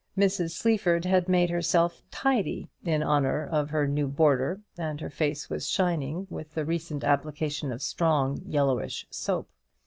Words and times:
Mrs. 0.17 0.53
Sleaford 0.53 1.05
had 1.05 1.29
made 1.29 1.51
herself 1.51 2.01
"tidy" 2.09 2.71
in 2.83 3.03
honour 3.03 3.45
of 3.45 3.69
her 3.69 3.87
new 3.87 4.07
boarder, 4.07 4.61
and 4.75 4.99
her 4.99 5.11
face 5.11 5.47
was 5.47 5.69
shining 5.69 6.25
with 6.27 6.55
the 6.55 6.65
recent 6.65 7.03
application 7.03 7.71
of 7.71 7.83
strong 7.83 8.41
yellow 8.47 8.83
soap. 8.87 9.47